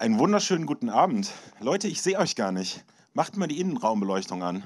[0.00, 1.32] Einen wunderschönen guten Abend.
[1.58, 2.84] Leute, ich sehe euch gar nicht.
[3.14, 4.62] Macht mal die Innenraumbeleuchtung an.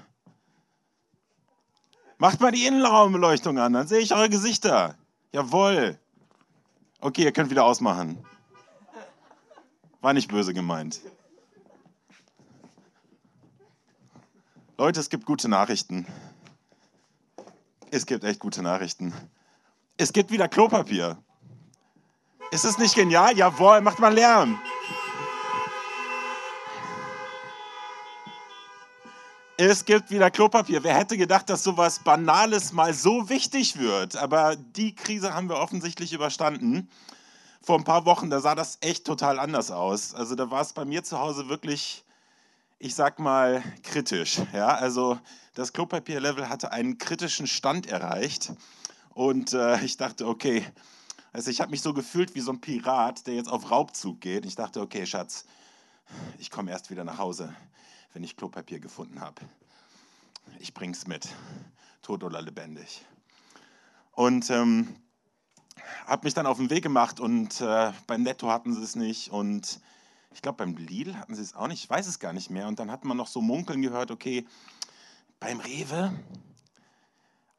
[2.19, 4.95] Macht mal die Innenraumbeleuchtung an, dann sehe ich eure Gesichter.
[5.33, 5.99] Jawohl.
[7.01, 8.23] Okay, ihr könnt wieder ausmachen.
[10.03, 11.01] War nicht böse gemeint.
[14.77, 16.07] Leute, es gibt gute Nachrichten.
[17.91, 19.15] Es gibt echt gute Nachrichten.
[19.97, 21.17] Es gibt wieder Klopapier.
[22.51, 23.35] Ist es nicht genial?
[23.35, 24.61] Jawohl, macht mal Lärm.
[29.65, 30.83] Es gibt wieder Klopapier.
[30.83, 34.17] Wer hätte gedacht, dass sowas Banales mal so wichtig wird?
[34.17, 36.91] Aber die Krise haben wir offensichtlich überstanden.
[37.63, 40.15] Vor ein paar Wochen, da sah das echt total anders aus.
[40.15, 42.03] Also da war es bei mir zu Hause wirklich,
[42.81, 44.41] ich sag mal, kritisch.
[44.53, 45.17] Ja, also
[45.55, 48.53] das Klopapierlevel hatte einen kritischen Stand erreicht.
[49.11, 50.67] Und äh, ich dachte, okay,
[51.33, 54.45] also ich habe mich so gefühlt wie so ein Pirat, der jetzt auf Raubzug geht.
[54.45, 55.45] Ich dachte, okay, Schatz,
[56.41, 57.55] ich komme erst wieder nach Hause
[58.13, 59.43] wenn ich Klopapier gefunden habe.
[60.59, 61.29] Ich bring's mit,
[62.03, 63.05] tot oder lebendig.
[64.13, 64.95] Und ähm,
[66.07, 69.31] habe mich dann auf den Weg gemacht und äh, beim Netto hatten sie es nicht
[69.31, 69.81] und
[70.35, 72.69] ich glaube beim Lidl hatten sie es auch nicht, ich weiß es gar nicht mehr.
[72.69, 74.47] Und dann hat man noch so munkeln gehört, okay,
[75.41, 76.13] beim Rewe,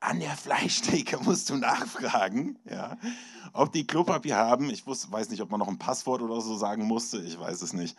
[0.03, 2.97] an der Fleischtheke musst du nachfragen, ja,
[3.53, 4.69] ob die Klopapier haben.
[4.69, 7.61] Ich wusste, weiß nicht, ob man noch ein Passwort oder so sagen musste, ich weiß
[7.61, 7.97] es nicht.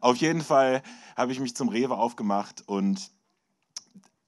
[0.00, 0.82] Auf jeden Fall
[1.16, 3.10] habe ich mich zum Rewe aufgemacht und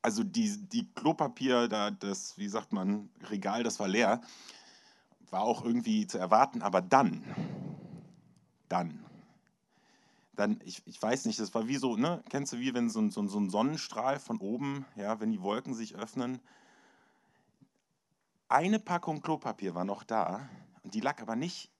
[0.02, 4.20] also die, die Klopapier, da, das, wie sagt man, Regal, das war leer,
[5.30, 7.24] war auch irgendwie zu erwarten, aber dann,
[8.68, 9.02] dann,
[10.36, 13.08] dann, ich, ich weiß nicht, das war wie so, ne, kennst du wie wenn so,
[13.08, 16.38] so, so ein Sonnenstrahl von oben, ja, wenn die Wolken sich öffnen,
[18.54, 20.48] eine Packung Klopapier war noch da
[20.84, 21.72] und die lag aber nicht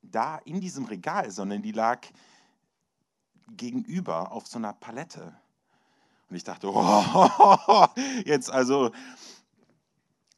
[0.00, 2.00] da in diesem Regal, sondern die lag
[3.48, 5.36] gegenüber auf so einer Palette.
[6.30, 7.86] Und ich dachte, oh,
[8.24, 8.90] jetzt also,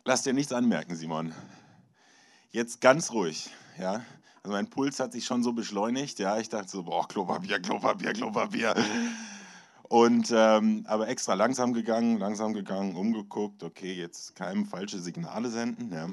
[0.05, 1.33] lass dir nichts anmerken, Simon.
[2.50, 4.05] Jetzt ganz ruhig, ja.
[4.43, 6.39] Also mein Puls hat sich schon so beschleunigt, ja.
[6.39, 8.75] Ich dachte so, boah, Klopapier, Klopapier, Klopapier.
[9.88, 15.92] Und ähm, aber extra langsam gegangen, langsam gegangen, umgeguckt, okay, jetzt keinem falsche Signale senden.
[15.92, 16.08] Ja.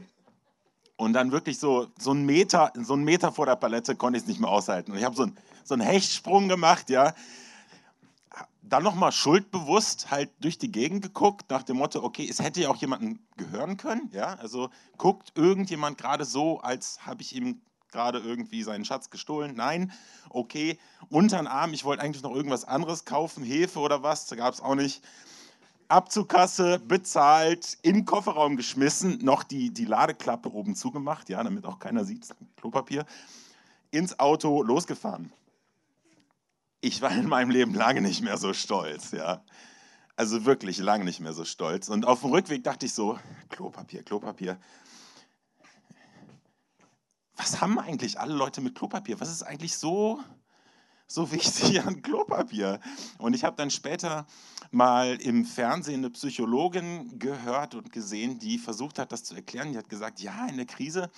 [0.96, 4.24] Und dann wirklich so, so einen Meter, so einen Meter vor der Palette konnte ich
[4.24, 4.92] es nicht mehr aushalten.
[4.92, 7.14] Und ich habe so, ein, so einen Hechtsprung gemacht, ja.
[8.62, 12.70] Dann nochmal schuldbewusst halt durch die Gegend geguckt, nach dem Motto, okay, es hätte ja
[12.70, 14.36] auch jemanden gehören können, ja.
[14.36, 17.60] Also guckt irgendjemand gerade so, als habe ich ihm
[17.94, 19.56] gerade irgendwie seinen Schatz gestohlen.
[19.56, 19.94] Nein,
[20.30, 20.78] okay,
[21.10, 24.54] unter den Arm, ich wollte eigentlich noch irgendwas anderes kaufen, Hefe oder was, da gab
[24.54, 25.02] es auch nicht.
[25.88, 32.04] Abzugkasse, bezahlt, im Kofferraum geschmissen, noch die, die Ladeklappe oben zugemacht, ja, damit auch keiner
[32.04, 32.28] sieht,
[32.58, 33.06] Klopapier,
[33.92, 35.32] ins Auto losgefahren.
[36.82, 39.44] Ich war in meinem Leben lange nicht mehr so stolz, ja.
[40.16, 41.90] Also wirklich lange nicht mehr so stolz.
[41.90, 44.58] Und auf dem Rückweg dachte ich so, Klopapier, Klopapier
[47.36, 49.20] was haben eigentlich alle Leute mit Klopapier?
[49.20, 50.20] Was ist eigentlich so,
[51.08, 52.80] so wichtig an Klopapier?
[53.18, 54.26] Und ich habe dann später
[54.72, 59.72] mal im Fernsehen eine Psychologin gehört und gesehen, die versucht hat, das zu erklären.
[59.72, 61.10] Die hat gesagt, ja, in der Krise,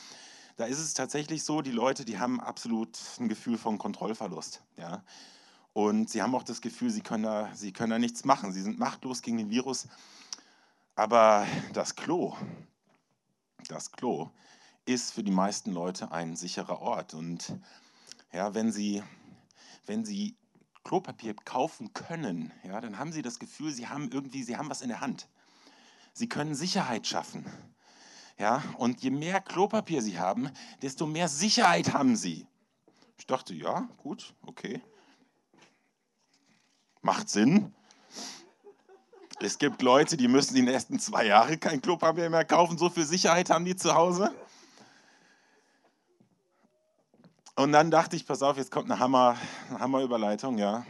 [0.58, 4.64] da ist es tatsächlich so, die Leute, die haben absolut ein Gefühl von Kontrollverlust.
[4.78, 5.04] Ja?
[5.74, 8.54] Und sie haben auch das Gefühl, sie können, da, sie können da nichts machen.
[8.54, 9.88] Sie sind machtlos gegen den Virus.
[10.96, 12.38] Aber das Klo,
[13.68, 14.30] das Klo,
[14.86, 17.14] ist für die meisten Leute ein sicherer Ort.
[17.14, 17.58] Und
[18.32, 19.04] ja, wenn sie,
[19.86, 20.36] wenn sie
[20.84, 24.82] Klopapier kaufen können, ja, dann haben sie das Gefühl, sie haben irgendwie, sie haben was
[24.82, 25.28] in der Hand.
[26.14, 27.46] Sie können Sicherheit schaffen.
[28.38, 30.50] Ja, und je mehr Klopapier sie haben,
[30.82, 32.48] desto mehr Sicherheit haben sie.
[33.18, 34.82] Ich dachte, ja, gut, okay.
[37.02, 37.74] Macht Sinn.
[39.40, 42.78] Es gibt Leute, die müssen die nächsten zwei Jahre kein Klopapier mehr kaufen.
[42.78, 44.34] So viel Sicherheit haben die zu Hause.
[47.56, 49.38] Und dann dachte ich, pass auf, jetzt kommt eine Hammer,
[49.70, 50.86] eine Hammerüberleitung, ja.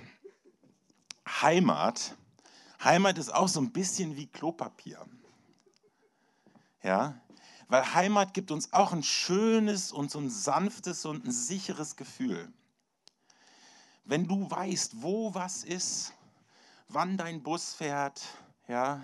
[1.27, 2.15] Heimat.
[2.83, 5.05] Heimat ist auch so ein bisschen wie Klopapier.
[6.81, 7.19] Ja,
[7.67, 12.51] weil Heimat gibt uns auch ein schönes und so ein sanftes und ein sicheres Gefühl.
[14.03, 16.13] Wenn du weißt, wo was ist,
[16.89, 18.21] wann dein Bus fährt,
[18.67, 19.01] ja,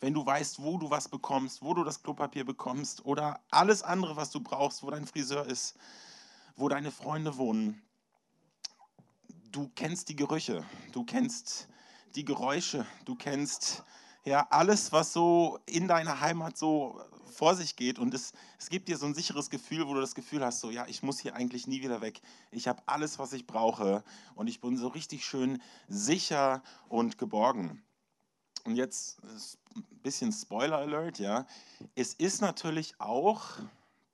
[0.00, 4.16] wenn du weißt, wo du was bekommst, wo du das Klopapier bekommst oder alles andere,
[4.16, 5.76] was du brauchst, wo dein Friseur ist,
[6.56, 7.82] wo deine Freunde wohnen.
[9.50, 11.68] Du kennst die Gerüche, du kennst
[12.14, 13.84] die Geräusche, du kennst
[14.24, 17.00] ja alles, was so in deiner Heimat so
[17.34, 20.14] vor sich geht und es, es gibt dir so ein sicheres Gefühl, wo du das
[20.14, 22.20] Gefühl hast, so ja, ich muss hier eigentlich nie wieder weg.
[22.50, 24.04] Ich habe alles, was ich brauche
[24.34, 27.82] und ich bin so richtig schön sicher und geborgen.
[28.64, 29.18] Und jetzt
[29.76, 31.46] ein bisschen Spoiler Alert, ja.
[31.94, 33.58] Es ist natürlich auch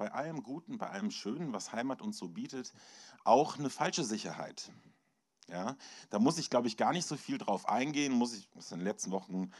[0.01, 2.73] bei allem Guten, bei allem Schönen, was Heimat uns so bietet,
[3.23, 4.73] auch eine falsche Sicherheit.
[5.47, 5.77] Ja,
[6.09, 8.15] da muss ich, glaube ich, gar nicht so viel drauf eingehen.
[8.15, 9.51] Muss ich, in den letzten Wochen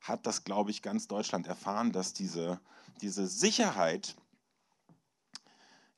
[0.00, 2.58] hat das, glaube ich, ganz Deutschland erfahren, dass diese,
[3.02, 4.16] diese Sicherheit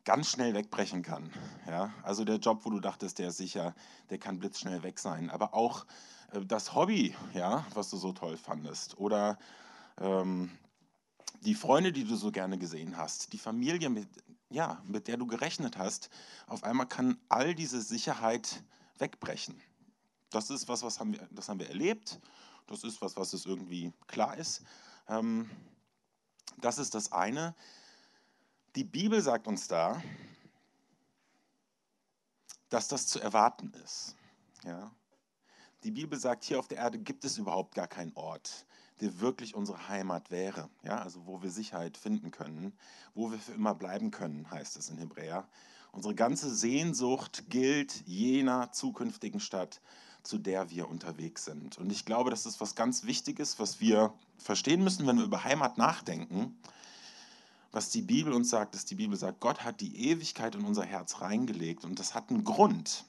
[0.05, 1.31] ganz schnell wegbrechen kann.
[1.69, 3.77] Ja, also der Job, wo du dachtest, der ist sicher,
[4.11, 5.31] der kann blitzschnell weg sein.
[5.31, 5.87] Aber auch
[6.33, 8.99] äh, das Hobby, ja, was du so toll fandest.
[8.99, 9.39] Oder
[10.01, 10.51] ähm,
[11.41, 13.33] die Freunde, die du so gerne gesehen hast.
[13.33, 14.09] Die Familie, mit,
[14.51, 16.11] ja, mit der du gerechnet hast.
[16.47, 18.63] Auf einmal kann all diese Sicherheit
[18.99, 19.61] wegbrechen.
[20.31, 22.21] Das ist was, was haben wir, das haben wir erlebt.
[22.67, 24.63] Das ist was, was es irgendwie klar ist.
[25.09, 25.51] Ähm,
[26.59, 27.55] das ist das eine.
[28.75, 30.03] Die Bibel sagt uns da,
[32.69, 34.17] dass das zu erwarten ist.
[34.65, 34.91] Ja?
[35.85, 38.67] Die Bibel sagt, hier auf der Erde gibt es überhaupt gar keinen Ort,
[39.01, 40.69] der wirklich unsere Heimat wäre.
[40.83, 40.99] Ja?
[40.99, 42.73] Also wo wir Sicherheit finden können,
[43.15, 45.47] wo wir für immer bleiben können, heißt es in Hebräer.
[45.93, 49.81] Unsere ganze Sehnsucht gilt jener zukünftigen Stadt,
[50.25, 51.79] zu der wir unterwegs sind.
[51.79, 55.45] Und ich glaube, das ist was ganz Wichtiges, was wir verstehen müssen, wenn wir über
[55.45, 56.59] Heimat nachdenken.
[57.71, 60.85] Was die Bibel uns sagt, ist, die Bibel sagt, Gott hat die Ewigkeit in unser
[60.85, 63.05] Herz reingelegt und das hat einen Grund.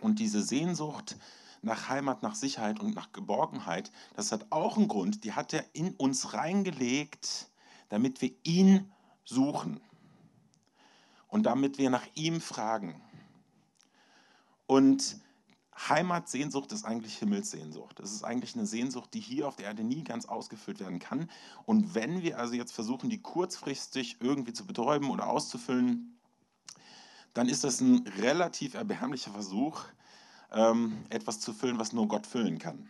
[0.00, 1.16] Und diese Sehnsucht
[1.62, 5.64] nach Heimat, nach Sicherheit und nach Geborgenheit, das hat auch einen Grund, die hat er
[5.72, 7.50] in uns reingelegt,
[7.88, 8.90] damit wir ihn
[9.24, 9.80] suchen
[11.28, 13.00] und damit wir nach ihm fragen.
[14.66, 15.20] Und
[15.88, 18.00] Heimatsehnsucht ist eigentlich Himmelssehnsucht.
[18.00, 21.30] Es ist eigentlich eine Sehnsucht, die hier auf der Erde nie ganz ausgefüllt werden kann.
[21.64, 26.18] Und wenn wir also jetzt versuchen, die kurzfristig irgendwie zu betäuben oder auszufüllen,
[27.32, 29.84] dann ist das ein relativ erbärmlicher Versuch,
[30.52, 32.88] ähm, etwas zu füllen, was nur Gott füllen kann.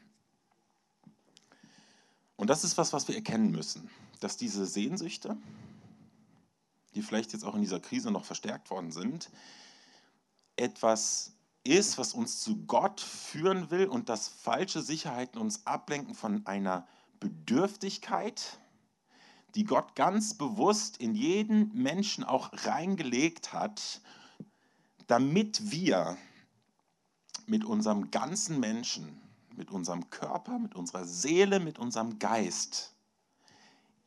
[2.37, 3.91] Und das ist was, was wir erkennen müssen,
[4.21, 5.37] dass diese Sehnsüchte,
[6.95, 9.31] die vielleicht jetzt auch in dieser Krise noch verstärkt worden sind,
[10.57, 11.33] etwas
[11.65, 16.87] ist, was uns zu Gott führen will und dass falsche Sicherheiten uns ablenken von einer
[17.19, 18.59] Bedürftigkeit,
[19.55, 24.01] die Gott ganz bewusst in jeden Menschen auch reingelegt hat,
[25.07, 26.17] damit wir
[27.51, 29.21] mit unserem ganzen Menschen,
[29.57, 32.95] mit unserem Körper, mit unserer Seele, mit unserem Geist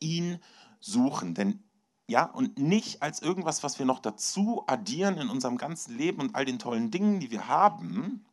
[0.00, 0.40] ihn
[0.80, 1.34] suchen.
[1.34, 1.62] Denn
[2.08, 6.34] ja, und nicht als irgendwas, was wir noch dazu addieren in unserem ganzen Leben und
[6.34, 8.24] all den tollen Dingen, die wir haben,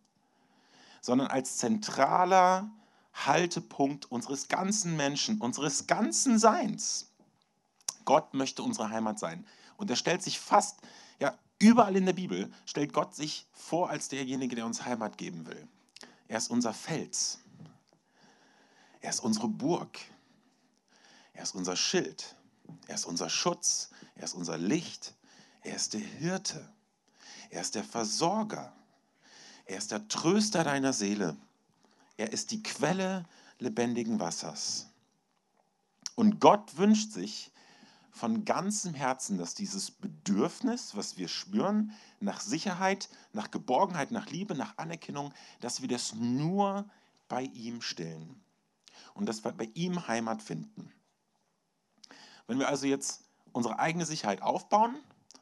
[1.02, 2.72] sondern als zentraler
[3.14, 7.11] Haltepunkt unseres ganzen Menschen, unseres ganzen Seins.
[8.06, 9.46] Gott möchte unsere Heimat sein.
[9.78, 10.80] Und er stellt sich fast,
[11.20, 15.46] ja, überall in der Bibel, stellt Gott sich vor als derjenige, der uns Heimat geben
[15.48, 15.68] will.
[16.28, 17.40] Er ist unser Fels.
[19.02, 20.00] Er ist unsere Burg.
[21.34, 22.36] Er ist unser Schild.
[22.88, 25.14] Er ist unser Schutz, er ist unser Licht,
[25.64, 26.68] er ist der Hirte,
[27.50, 28.74] er ist der Versorger,
[29.66, 31.38] er ist der Tröster deiner Seele,
[32.18, 33.26] er ist die Quelle
[33.60, 34.88] lebendigen Wassers.
[36.16, 37.51] Und Gott wünscht sich
[38.12, 44.54] von ganzem Herzen, dass dieses Bedürfnis, was wir spüren, nach Sicherheit, nach Geborgenheit, nach Liebe,
[44.54, 46.86] nach Anerkennung, dass wir das nur
[47.30, 48.44] bei ihm stillen
[49.14, 50.92] und dass wir bei ihm Heimat finden.
[52.48, 54.96] Wenn wir also jetzt unsere eigene Sicherheit aufbauen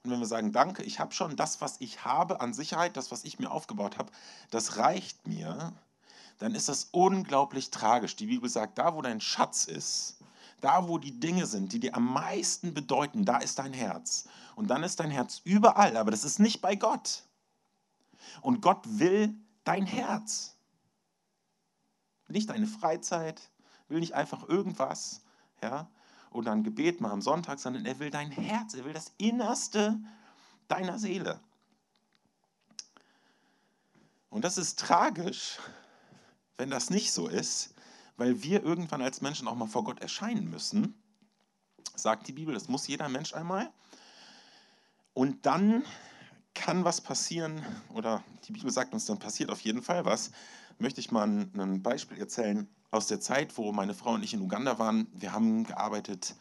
[0.03, 3.11] und wenn wir sagen, danke, ich habe schon das, was ich habe an Sicherheit, das,
[3.11, 4.11] was ich mir aufgebaut habe,
[4.51, 5.73] das reicht mir,
[6.37, 8.15] dann ist das unglaublich tragisch.
[8.15, 10.18] Die Bibel sagt, da wo dein Schatz ist,
[10.61, 14.27] da wo die Dinge sind, die dir am meisten bedeuten, da ist dein Herz.
[14.55, 17.23] Und dann ist dein Herz überall, aber das ist nicht bei Gott.
[18.41, 20.55] Und Gott will dein Herz.
[22.27, 23.49] Nicht deine Freizeit,
[23.87, 25.21] will nicht einfach irgendwas,
[25.61, 25.89] ja,
[26.31, 29.99] oder ein Gebet mal am Sonntag, sondern er will dein Herz, er will das Innerste
[30.67, 31.39] deiner Seele.
[34.29, 35.57] Und das ist tragisch,
[36.57, 37.73] wenn das nicht so ist,
[38.19, 41.01] weil wir irgendwann als Menschen auch mal vor Gott erscheinen müssen,
[41.95, 43.71] sagt die Bibel, das muss jeder Mensch einmal.
[45.13, 45.83] Und dann
[46.53, 50.31] kann was passieren, oder die Bibel sagt uns, dann passiert auf jeden Fall was.
[50.77, 54.41] Möchte ich mal ein Beispiel erzählen aus der Zeit, wo meine Frau und ich in
[54.41, 55.07] Uganda waren.
[55.13, 56.35] Wir haben gearbeitet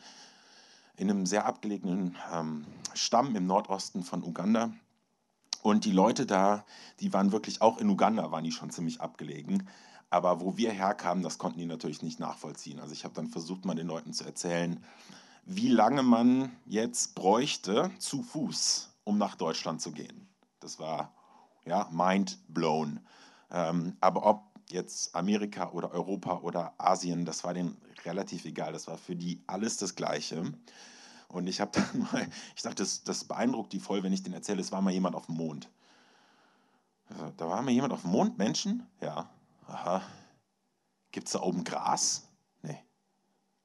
[0.97, 4.73] in einem sehr abgelegenen ähm, Stamm im Nordosten von Uganda.
[5.63, 6.65] Und die Leute da,
[6.99, 9.69] die waren wirklich auch in Uganda, waren die schon ziemlich abgelegen.
[10.11, 12.81] Aber wo wir herkamen, das konnten die natürlich nicht nachvollziehen.
[12.81, 14.83] Also ich habe dann versucht, mal den Leuten zu erzählen,
[15.45, 20.29] wie lange man jetzt bräuchte zu Fuß, um nach Deutschland zu gehen.
[20.61, 21.13] Das war
[21.65, 23.01] ja mind blown.
[23.51, 28.73] Ähm, aber ob jetzt Amerika oder Europa oder Asien, das war denen relativ egal.
[28.73, 30.53] Das war für die alles das Gleiche.
[31.29, 34.33] Und ich habe dann mal, ich dachte, das, das beeindruckt die voll, wenn ich den
[34.33, 35.69] erzähle, es war mal jemand auf dem Mond.
[37.11, 38.87] Also, da war mal jemand auf dem Mond, Menschen?
[39.01, 39.29] Ja.
[39.69, 40.03] Aha.
[41.13, 42.25] Gibt es da oben Gras?
[42.63, 42.83] Nee.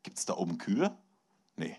[0.04, 0.96] Gibt es da oben Kühe?
[1.56, 1.76] Nee.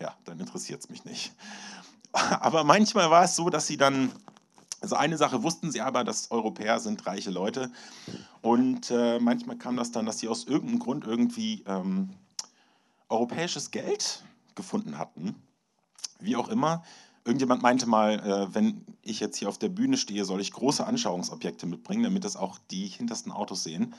[0.00, 1.32] Ja, dann interessiert es mich nicht.
[2.12, 4.12] Aber manchmal war es so, dass sie dann
[4.80, 7.72] also eine Sache wussten sie aber, dass Europäer sind reiche Leute.
[8.42, 12.10] Und äh, manchmal kam das dann, dass sie aus irgendeinem Grund irgendwie ähm,
[13.08, 14.22] europäisches Geld
[14.54, 15.34] gefunden hatten.
[16.20, 16.84] Wie auch immer.
[17.26, 20.86] Irgendjemand meinte mal, äh, wenn ich jetzt hier auf der Bühne stehe, soll ich große
[20.86, 23.94] Anschauungsobjekte mitbringen, damit das auch die hintersten Autos sehen.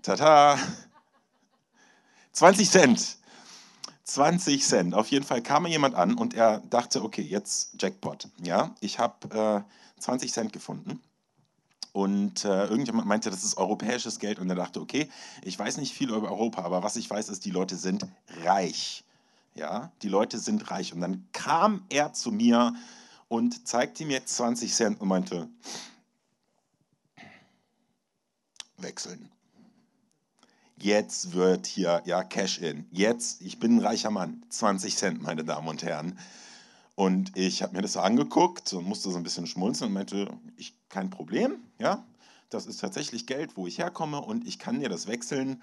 [0.00, 0.58] Tata!
[2.32, 3.18] 20 Cent.
[4.04, 4.94] 20 Cent.
[4.94, 8.28] Auf jeden Fall kam mir jemand an und er dachte, okay, jetzt Jackpot.
[8.42, 11.02] Ja, ich habe äh, 20 Cent gefunden.
[11.92, 14.38] Und äh, irgendjemand meinte, das ist europäisches Geld.
[14.38, 15.10] Und er dachte, okay,
[15.42, 18.06] ich weiß nicht viel über Europa, aber was ich weiß, ist, die Leute sind
[18.42, 19.04] reich.
[19.56, 20.92] Ja, die Leute sind reich.
[20.92, 22.74] Und dann kam er zu mir
[23.28, 25.48] und zeigte mir 20 Cent und meinte,
[28.76, 29.30] wechseln
[30.78, 32.86] jetzt wird hier ja Cash in.
[32.90, 36.18] Jetzt, ich bin ein reicher Mann, 20 Cent, meine Damen und Herren.
[36.94, 40.28] Und ich habe mir das so angeguckt und musste so ein bisschen schmunzeln und meinte,
[40.56, 42.04] ich, kein Problem, ja,
[42.48, 45.62] das ist tatsächlich Geld, wo ich herkomme und ich kann dir das wechseln.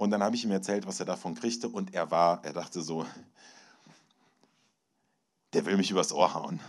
[0.00, 2.80] Und dann habe ich ihm erzählt, was er davon kriegte und er war, er dachte
[2.80, 3.04] so,
[5.52, 6.60] der will mich übers Ohr hauen,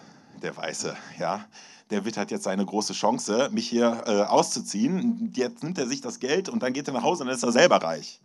[0.42, 1.48] der Weiße, ja
[1.92, 5.32] der Witt hat jetzt seine große Chance, mich hier äh, auszuziehen.
[5.36, 7.44] Jetzt nimmt er sich das Geld und dann geht er nach Hause und dann ist
[7.44, 8.22] er selber reich.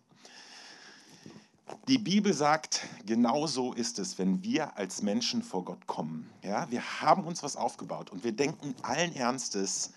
[1.89, 6.31] Die Bibel sagt, genau so ist es, wenn wir als Menschen vor Gott kommen.
[6.43, 9.93] Ja, wir haben uns was aufgebaut und wir denken allen Ernstes,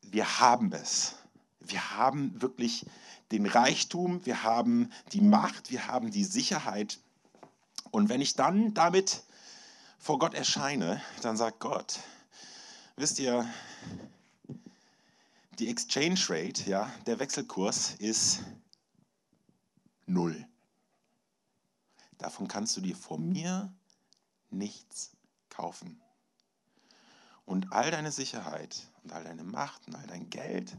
[0.00, 1.16] wir haben es.
[1.66, 2.86] Wir haben wirklich
[3.32, 6.98] den Reichtum, wir haben die Macht, wir haben die Sicherheit.
[7.90, 9.22] Und wenn ich dann damit
[9.98, 12.00] vor Gott erscheine, dann sagt Gott,
[12.96, 13.48] wisst ihr,
[15.58, 18.42] die Exchange Rate, ja, der Wechselkurs ist
[20.06, 20.46] null.
[22.18, 23.72] Davon kannst du dir von mir
[24.50, 25.12] nichts
[25.48, 26.00] kaufen.
[27.44, 30.76] Und all deine Sicherheit und all deine Macht und all dein Geld,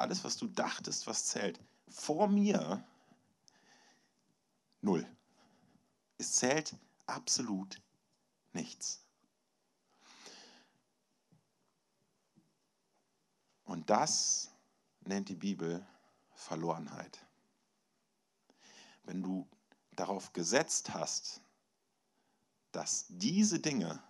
[0.00, 2.84] alles, was du dachtest, was zählt, vor mir
[4.80, 5.06] null.
[6.18, 6.74] Es zählt
[7.06, 7.80] absolut
[8.52, 9.02] nichts.
[13.64, 14.50] Und das
[15.02, 15.86] nennt die Bibel
[16.34, 17.24] Verlorenheit.
[19.04, 19.48] Wenn du
[19.92, 21.40] darauf gesetzt hast,
[22.72, 24.02] dass diese Dinge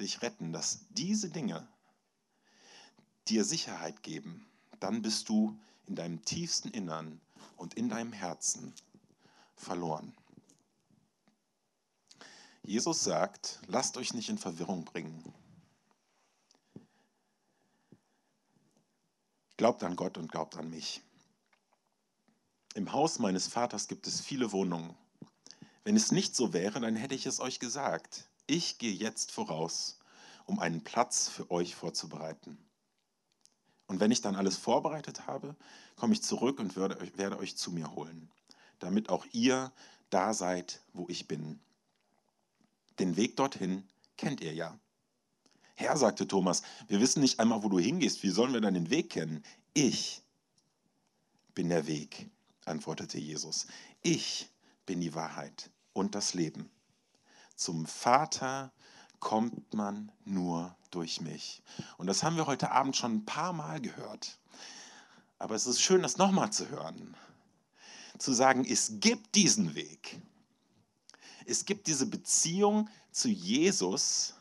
[0.00, 1.68] dich retten, dass diese Dinge
[3.28, 4.46] dir Sicherheit geben,
[4.80, 7.20] dann bist du in deinem tiefsten Innern
[7.56, 8.74] und in deinem Herzen
[9.54, 10.14] verloren.
[12.62, 15.32] Jesus sagt, lasst euch nicht in Verwirrung bringen.
[19.56, 21.00] Glaubt an Gott und glaubt an mich.
[22.74, 24.94] Im Haus meines Vaters gibt es viele Wohnungen.
[25.84, 28.28] Wenn es nicht so wäre, dann hätte ich es euch gesagt.
[28.46, 29.98] Ich gehe jetzt voraus,
[30.44, 32.58] um einen Platz für euch vorzubereiten.
[33.86, 35.54] Und wenn ich dann alles vorbereitet habe,
[35.94, 38.30] komme ich zurück und werde, werde euch zu mir holen,
[38.78, 39.72] damit auch ihr
[40.10, 41.60] da seid, wo ich bin.
[42.98, 44.78] Den Weg dorthin kennt ihr ja.
[45.74, 48.22] Herr, sagte Thomas, wir wissen nicht einmal, wo du hingehst.
[48.22, 49.44] Wie sollen wir dann den Weg kennen?
[49.74, 50.22] Ich
[51.54, 52.30] bin der Weg,
[52.64, 53.66] antwortete Jesus.
[54.02, 54.48] Ich
[54.86, 56.70] bin die Wahrheit und das Leben.
[57.56, 58.72] Zum Vater
[59.20, 61.62] kommt man nur durch mich.
[61.98, 64.38] Und das haben wir heute Abend schon ein paar Mal gehört.
[65.38, 67.14] Aber es ist schön, das nochmal zu hören.
[68.18, 70.18] Zu sagen, es gibt diesen Weg.
[71.44, 74.34] Es gibt diese Beziehung zu Jesus,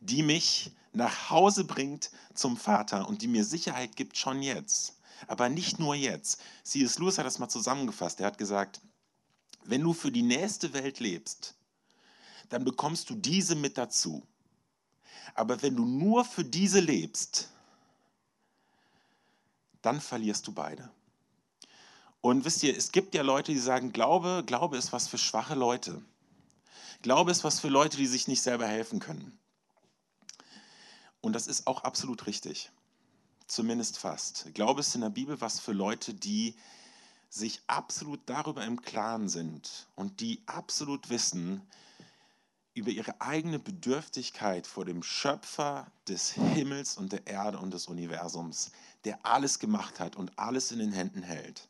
[0.00, 4.96] die mich nach Hause bringt zum Vater und die mir Sicherheit gibt schon jetzt.
[5.28, 6.40] Aber nicht nur jetzt.
[6.64, 6.98] C.S.
[6.98, 8.18] Lewis hat das mal zusammengefasst.
[8.18, 8.80] Er hat gesagt,
[9.64, 11.54] wenn du für die nächste Welt lebst,
[12.48, 14.26] dann bekommst du diese mit dazu.
[15.34, 17.48] Aber wenn du nur für diese lebst,
[19.82, 20.90] dann verlierst du beide.
[22.20, 25.54] Und wisst ihr, es gibt ja Leute, die sagen, Glaube, Glaube ist was für schwache
[25.54, 26.02] Leute.
[27.02, 29.38] Glaube ist was für Leute, die sich nicht selber helfen können.
[31.22, 32.70] Und das ist auch absolut richtig.
[33.46, 34.46] Zumindest fast.
[34.54, 36.54] Glaube ist in der Bibel was für Leute, die
[37.30, 41.62] sich absolut darüber im Klaren sind und die absolut wissen
[42.80, 48.72] über ihre eigene Bedürftigkeit vor dem Schöpfer des Himmels und der Erde und des Universums,
[49.04, 51.68] der alles gemacht hat und alles in den Händen hält.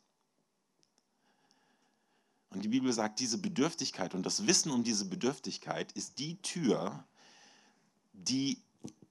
[2.49, 7.03] Und die Bibel sagt, diese Bedürftigkeit und das Wissen um diese Bedürftigkeit ist die Tür,
[8.13, 8.63] die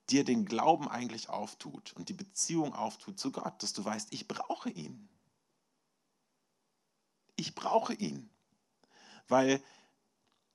[0.09, 4.27] dir den Glauben eigentlich auftut und die Beziehung auftut zu Gott, dass du weißt, ich
[4.27, 5.07] brauche ihn.
[7.37, 8.31] Ich brauche ihn.
[9.29, 9.63] Weil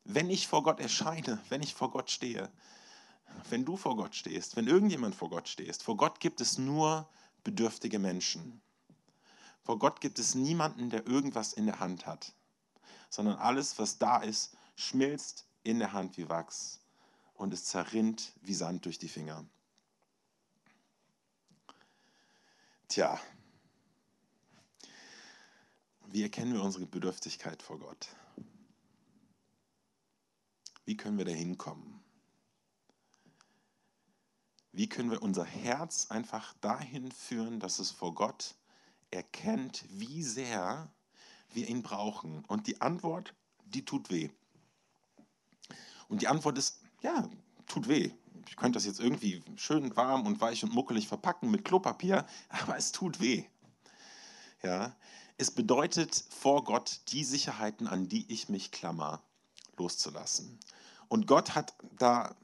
[0.05, 2.50] wenn ich vor Gott erscheine, wenn ich vor Gott stehe,
[3.50, 7.09] wenn du vor Gott stehst, wenn irgendjemand vor Gott stehst, vor Gott gibt es nur
[7.43, 8.62] bedürftige Menschen.
[9.63, 12.33] Vor Gott gibt es niemanden, der irgendwas in der Hand hat,
[13.09, 16.81] sondern alles, was da ist, schmilzt in der Hand wie Wachs
[17.33, 19.43] und es zerrinnt wie Sand durch die Finger.
[22.88, 23.19] Tja,
[26.07, 28.07] wie erkennen wir unsere Bedürftigkeit vor Gott?
[30.86, 32.00] Wie können wir da hinkommen?
[34.72, 38.56] Wie können wir unser Herz einfach dahin führen, dass es vor Gott
[39.10, 40.92] erkennt, wie sehr
[41.54, 42.44] wir ihn brauchen?
[42.46, 43.34] Und die Antwort,
[43.65, 44.30] die tut weh.
[46.08, 47.30] Und die Antwort ist, ja,
[47.68, 48.12] tut weh.
[48.48, 52.77] Ich könnte das jetzt irgendwie schön warm und weich und muckelig verpacken mit Klopapier, aber
[52.77, 53.46] es tut weh.
[54.62, 54.96] Ja,
[55.38, 59.24] es bedeutet vor Gott die Sicherheiten, an die ich mich klammer,
[59.77, 60.60] loszulassen.
[61.08, 62.36] Und Gott hat da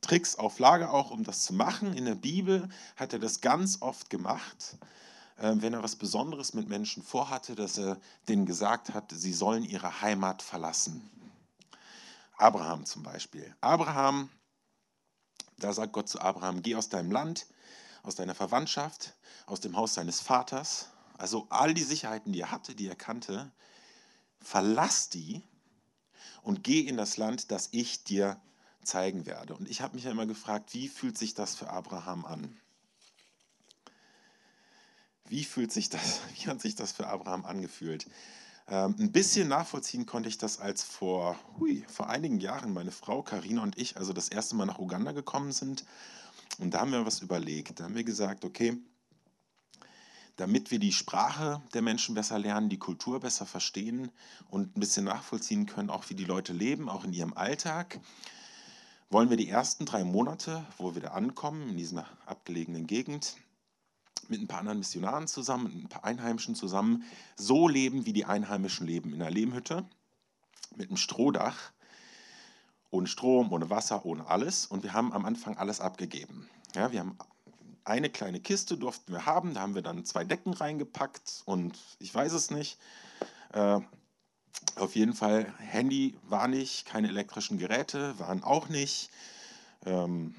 [0.00, 1.94] Tricks auf Lager auch, um das zu machen.
[1.94, 4.76] In der Bibel hat er das ganz oft gemacht,
[5.38, 9.64] äh, wenn er was Besonderes mit Menschen vorhatte, dass er denen gesagt hat, sie sollen
[9.64, 11.10] ihre Heimat verlassen.
[12.36, 13.54] Abraham zum Beispiel.
[13.60, 14.28] Abraham,
[15.58, 17.46] da sagt Gott zu Abraham, geh aus deinem Land,
[18.02, 19.14] aus deiner Verwandtschaft,
[19.46, 23.52] aus dem Haus deines Vaters, also all die Sicherheiten, die er hatte, die er kannte,
[24.40, 25.42] verlass die
[26.44, 28.40] und geh in das Land, das ich dir
[28.84, 29.54] zeigen werde.
[29.56, 32.56] Und ich habe mich ja immer gefragt, wie fühlt sich das für Abraham an?
[35.26, 38.06] Wie fühlt sich das, wie hat sich das für Abraham angefühlt?
[38.68, 43.22] Ähm, ein bisschen nachvollziehen konnte ich das, als vor, hui, vor einigen Jahren meine Frau
[43.22, 45.84] Karina und ich also das erste Mal nach Uganda gekommen sind.
[46.58, 47.80] Und da haben wir was überlegt.
[47.80, 48.78] Da haben wir gesagt, okay,
[50.36, 54.10] damit wir die Sprache der Menschen besser lernen, die Kultur besser verstehen
[54.48, 58.00] und ein bisschen nachvollziehen können, auch wie die Leute leben, auch in ihrem Alltag,
[59.10, 63.36] wollen wir die ersten drei Monate, wo wir da ankommen, in dieser abgelegenen Gegend,
[64.28, 67.04] mit ein paar anderen Missionaren zusammen, mit ein paar Einheimischen zusammen,
[67.36, 69.84] so leben, wie die Einheimischen leben, in einer Lehmhütte,
[70.74, 71.56] mit einem Strohdach,
[72.90, 74.66] ohne Strom, ohne Wasser, ohne alles.
[74.66, 76.48] Und wir haben am Anfang alles abgegeben.
[76.74, 77.18] Ja, wir haben
[77.84, 82.14] eine kleine Kiste durften wir haben, da haben wir dann zwei Decken reingepackt und ich
[82.14, 82.78] weiß es nicht.
[83.52, 83.80] Äh,
[84.76, 89.10] auf jeden Fall, Handy war nicht, keine elektrischen Geräte waren auch nicht,
[89.84, 90.34] ähm,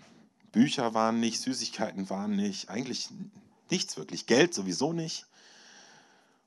[0.51, 3.10] Bücher waren nicht, Süßigkeiten waren nicht, eigentlich
[3.69, 5.25] nichts wirklich, Geld sowieso nicht.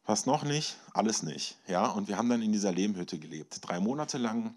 [0.07, 0.77] Was noch nicht?
[0.95, 1.59] Alles nicht.
[1.67, 4.55] Ja, und wir haben dann in dieser Lehmhütte gelebt, drei Monate lang.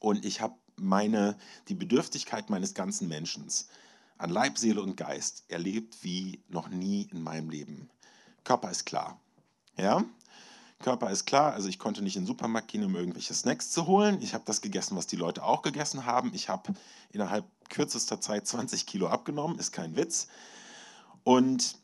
[0.00, 3.48] Und ich habe meine, die Bedürftigkeit meines ganzen Menschen
[4.20, 7.88] an Leib, Seele und Geist erlebt wie noch nie in meinem Leben.
[8.44, 9.18] Körper ist klar.
[9.76, 10.04] Ja?
[10.78, 13.86] Körper ist klar, also ich konnte nicht in den Supermarkt gehen, um irgendwelche Snacks zu
[13.86, 14.20] holen.
[14.22, 16.32] Ich habe das gegessen, was die Leute auch gegessen haben.
[16.34, 16.74] Ich habe
[17.12, 20.28] innerhalb kürzester Zeit 20 Kilo abgenommen, ist kein Witz.
[21.22, 21.76] Und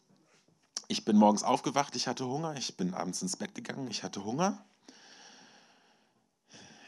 [0.88, 2.54] ich bin morgens aufgewacht, ich hatte Hunger.
[2.56, 4.64] Ich bin abends ins Bett gegangen, ich hatte Hunger.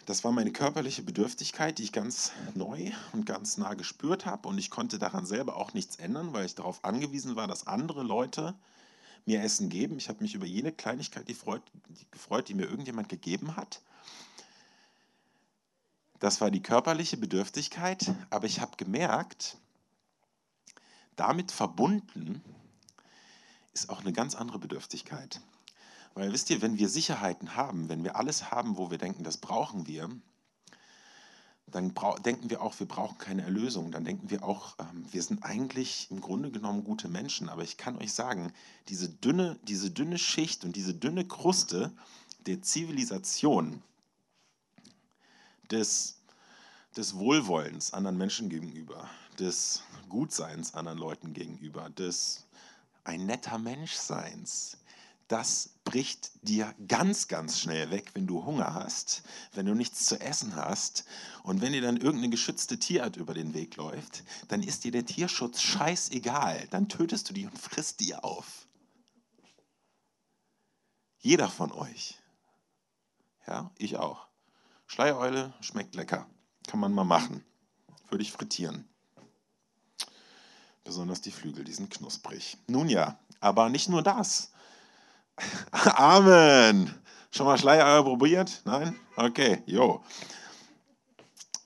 [0.08, 4.48] Das war meine körperliche Bedürftigkeit, die ich ganz neu und ganz nah gespürt habe.
[4.48, 8.02] Und ich konnte daran selber auch nichts ändern, weil ich darauf angewiesen war, dass andere
[8.02, 8.54] Leute
[9.26, 9.98] mir Essen geben.
[9.98, 13.82] Ich habe mich über jede Kleinigkeit gefreut, die mir irgendjemand gegeben hat.
[16.20, 19.58] Das war die körperliche Bedürftigkeit, aber ich habe gemerkt,
[21.16, 22.42] damit verbunden
[23.74, 25.42] ist auch eine ganz andere Bedürftigkeit.
[26.18, 29.36] Weil wisst ihr, wenn wir Sicherheiten haben, wenn wir alles haben, wo wir denken, das
[29.36, 30.10] brauchen wir,
[31.68, 33.92] dann denken wir auch, wir brauchen keine Erlösung.
[33.92, 37.48] Dann denken wir auch, ähm, wir sind eigentlich im Grunde genommen gute Menschen.
[37.48, 38.52] Aber ich kann euch sagen,
[38.88, 41.92] diese dünne, diese dünne Schicht und diese dünne Kruste
[42.46, 43.80] der Zivilisation,
[45.70, 46.16] des,
[46.96, 52.44] des Wohlwollens anderen Menschen gegenüber, des Gutseins anderen Leuten gegenüber, des
[53.04, 54.77] ein netter Menschseins,
[55.28, 60.20] das bricht dir ganz, ganz schnell weg, wenn du Hunger hast, wenn du nichts zu
[60.20, 61.04] essen hast
[61.42, 65.04] und wenn dir dann irgendeine geschützte Tierart über den Weg läuft, dann ist dir der
[65.06, 66.66] Tierschutz scheißegal.
[66.70, 68.66] Dann tötest du die und frisst die auf.
[71.18, 72.18] Jeder von euch.
[73.46, 74.26] Ja, ich auch.
[74.86, 76.26] Schleiereule schmeckt lecker.
[76.66, 77.44] Kann man mal machen.
[78.08, 78.88] Würde ich frittieren.
[80.84, 82.56] Besonders die Flügel, die sind knusprig.
[82.66, 84.52] Nun ja, aber nicht nur das.
[85.70, 86.94] Amen.
[87.30, 88.62] Schon mal Schleiereier probiert?
[88.64, 88.98] Nein?
[89.16, 90.02] Okay, jo.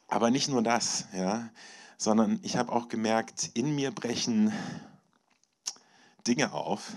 [0.08, 1.48] Aber nicht nur das, ja,
[1.96, 4.52] sondern ich habe auch gemerkt, in mir brechen
[6.26, 6.92] Dinge auf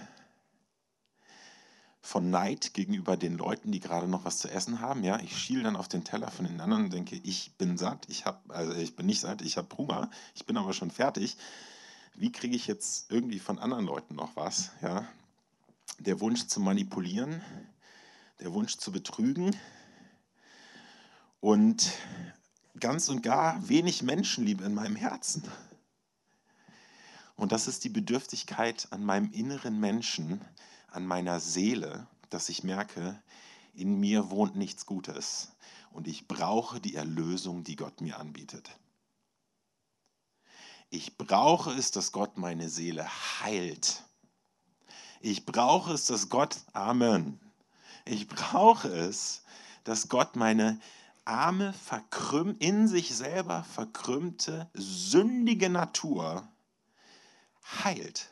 [2.01, 5.03] von Neid gegenüber den Leuten, die gerade noch was zu essen haben.
[5.03, 8.05] Ja, ich schiele dann auf den Teller von den anderen und denke, ich bin satt,
[8.09, 11.35] ich habe, also ich bin nicht satt, ich habe Hunger, ich bin aber schon fertig.
[12.13, 14.71] Wie kriege ich jetzt irgendwie von anderen Leuten noch was?
[14.83, 15.07] Ja,
[15.99, 17.41] der Wunsch zu manipulieren,
[18.39, 19.55] der Wunsch zu betrügen
[21.39, 21.91] und
[22.79, 25.43] ganz und gar wenig Menschenliebe in meinem Herzen.
[27.35, 30.41] Und das ist die Bedürftigkeit an meinem inneren Menschen,
[30.87, 33.21] an meiner Seele, dass ich merke,
[33.73, 35.51] in mir wohnt nichts Gutes
[35.91, 38.69] und ich brauche die Erlösung, die Gott mir anbietet.
[40.89, 43.05] Ich brauche es, dass Gott meine Seele
[43.41, 44.03] heilt.
[45.21, 47.39] Ich brauche es, dass Gott, Amen,
[48.05, 49.43] ich brauche es,
[49.83, 50.79] dass Gott meine
[51.25, 56.47] arme, verkrümmt, in sich selber verkrümmte, sündige Natur
[57.83, 58.29] heilt.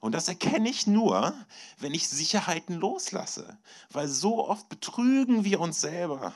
[0.00, 1.34] Und das erkenne ich nur,
[1.78, 3.58] wenn ich Sicherheiten loslasse,
[3.90, 6.32] weil so oft betrügen wir uns selber.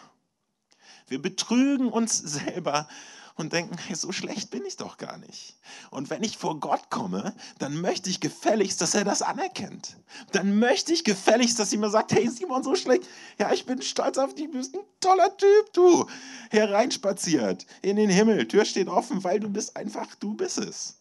[1.07, 2.89] Wir betrügen uns selber
[3.37, 5.57] und denken, hey, so schlecht bin ich doch gar nicht.
[5.91, 9.97] Und wenn ich vor Gott komme, dann möchte ich gefälligst, dass er das anerkennt.
[10.33, 13.09] Dann möchte ich gefälligst, dass mir sagt, hey Simon, so schlecht.
[13.39, 16.07] Ja, ich bin stolz auf dich, du bist ein toller Typ, du.
[16.51, 21.01] Hereinspaziert in den Himmel, Tür steht offen, weil du bist einfach, du bist es.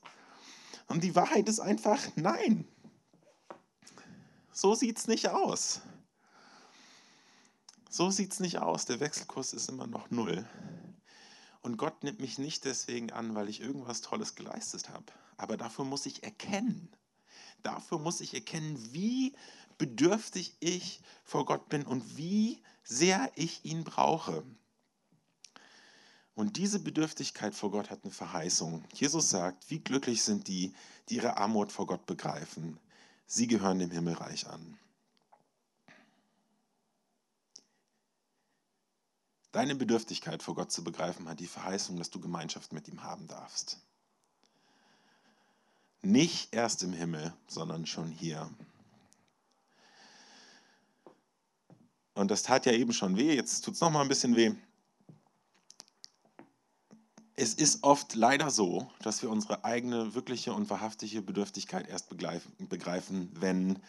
[0.88, 2.68] Und die Wahrheit ist einfach, nein.
[4.52, 5.82] So sieht es nicht aus.
[7.90, 8.86] So sieht es nicht aus.
[8.86, 10.48] Der Wechselkurs ist immer noch null.
[11.64, 15.06] Und Gott nimmt mich nicht deswegen an, weil ich irgendwas Tolles geleistet habe.
[15.38, 16.92] Aber dafür muss ich erkennen.
[17.64, 19.34] Dafür muss ich erkennen, wie
[19.78, 24.44] bedürftig ich vor Gott bin und wie sehr ich ihn brauche.
[26.36, 28.84] Und diese Bedürftigkeit vor Gott hat eine Verheißung.
[28.94, 30.74] Jesus sagt, wie glücklich sind die,
[31.08, 32.78] die ihre Armut vor Gott begreifen.
[33.26, 34.78] Sie gehören dem Himmelreich an.
[39.54, 43.28] Deine Bedürftigkeit vor Gott zu begreifen hat die Verheißung, dass du Gemeinschaft mit ihm haben
[43.28, 43.78] darfst.
[46.02, 48.50] Nicht erst im Himmel, sondern schon hier.
[52.16, 54.56] Und das tat ja eben schon weh, jetzt tut es noch mal ein bisschen weh.
[57.36, 63.30] Es ist oft leider so, dass wir unsere eigene wirkliche und wahrhaftige Bedürftigkeit erst begreifen,
[63.40, 63.80] wenn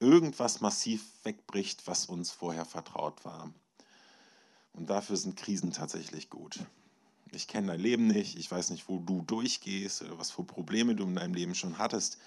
[0.00, 3.52] irgendwas massiv wegbricht, was uns vorher vertraut war.
[4.74, 6.60] Und dafür sind Krisen tatsächlich gut.
[7.32, 10.94] Ich kenne dein Leben nicht, ich weiß nicht, wo du durchgehst oder was für Probleme
[10.94, 12.18] du in deinem Leben schon hattest.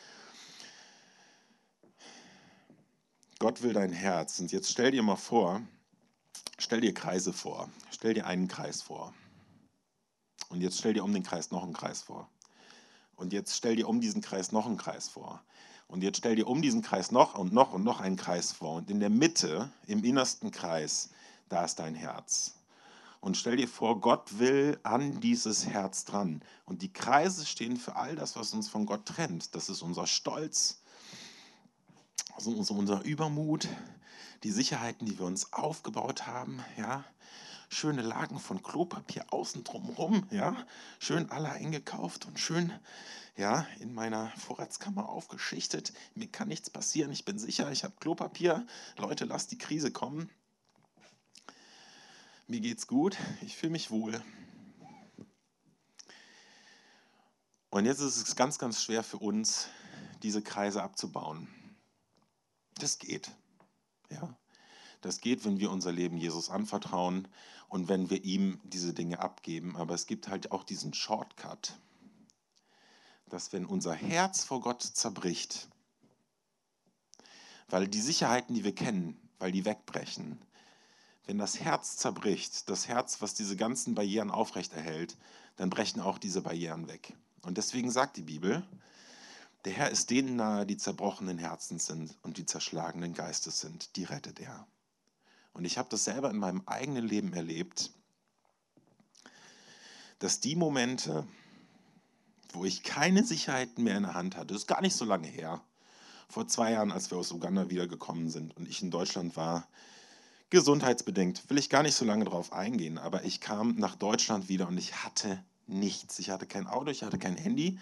[3.39, 4.39] Gott will dein Herz.
[4.39, 5.61] Und jetzt stell dir mal vor,
[6.57, 7.69] stell dir Kreise vor.
[7.91, 9.13] Stell dir einen Kreis vor.
[10.49, 12.29] Und jetzt stell dir um den Kreis noch einen Kreis vor.
[13.15, 15.43] Und jetzt stell dir um diesen Kreis noch einen Kreis vor.
[15.87, 18.75] Und jetzt stell dir um diesen Kreis noch und noch und noch einen Kreis vor.
[18.75, 21.09] Und in der Mitte, im innersten Kreis,
[21.49, 22.57] da ist dein Herz.
[23.19, 26.41] Und stell dir vor, Gott will an dieses Herz dran.
[26.65, 29.55] Und die Kreise stehen für all das, was uns von Gott trennt.
[29.55, 30.81] Das ist unser Stolz,
[32.35, 33.67] also unser Übermut,
[34.43, 37.03] die Sicherheiten, die wir uns aufgebaut haben, ja.
[37.69, 40.55] Schöne Lagen von Klopapier außen drumherum, ja.
[40.99, 42.71] Schön alle eingekauft und schön,
[43.35, 45.91] ja, in meiner Vorratskammer aufgeschichtet.
[46.15, 48.65] Mir kann nichts passieren, ich bin sicher, ich habe Klopapier.
[48.97, 50.29] Leute, lasst die Krise kommen
[52.47, 54.23] mir geht's gut, ich fühle mich wohl.
[57.69, 59.67] Und jetzt ist es ganz, ganz schwer für uns,
[60.23, 61.47] diese Kreise abzubauen.
[62.75, 63.31] Das geht.
[64.09, 64.35] Ja.
[65.01, 67.27] Das geht, wenn wir unser Leben Jesus anvertrauen
[67.67, 69.75] und wenn wir ihm diese Dinge abgeben.
[69.75, 71.77] Aber es gibt halt auch diesen Shortcut,
[73.27, 75.67] dass wenn unser Herz vor Gott zerbricht,
[77.67, 80.41] weil die Sicherheiten, die wir kennen, weil die wegbrechen,
[81.27, 85.17] wenn das Herz zerbricht, das Herz, was diese ganzen Barrieren aufrechterhält,
[85.57, 87.13] dann brechen auch diese Barrieren weg.
[87.41, 88.65] Und deswegen sagt die Bibel,
[89.65, 94.05] der Herr ist denen nahe, die zerbrochenen Herzens sind und die zerschlagenen Geistes sind, die
[94.05, 94.65] rettet er.
[95.51, 97.91] Und ich habe das selber in meinem eigenen Leben erlebt,
[100.19, 101.27] dass die Momente,
[102.53, 105.27] wo ich keine Sicherheiten mehr in der Hand hatte, das ist gar nicht so lange
[105.27, 105.61] her,
[106.29, 109.67] vor zwei Jahren, als wir aus Uganda wiedergekommen sind und ich in Deutschland war,
[110.49, 114.67] gesundheitsbedingt, will ich gar nicht so lange drauf eingehen, aber ich kam nach Deutschland wieder
[114.67, 116.19] und ich hatte nichts.
[116.19, 117.79] Ich hatte kein Auto, ich hatte kein Handy,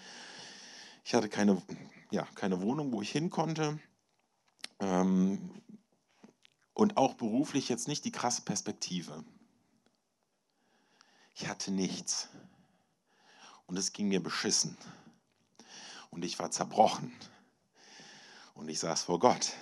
[1.04, 1.62] ich hatte keine,
[2.12, 3.80] ja, keine Wohnung, wo ich hin konnte.
[4.80, 5.51] Ähm,
[6.73, 9.23] und auch beruflich jetzt nicht die krasse Perspektive.
[11.36, 12.30] Ich hatte nichts.
[13.67, 14.78] Und es ging mir beschissen.
[16.10, 17.13] Und ich war zerbrochen.
[18.54, 19.54] Und ich saß vor Gott.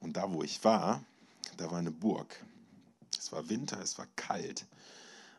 [0.00, 1.04] Und da, wo ich war,
[1.56, 2.44] da war eine Burg.
[3.18, 4.66] Es war Winter, es war kalt.